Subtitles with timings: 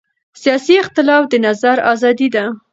[0.41, 2.45] سیاسي اختلاف د نظر ازادي ده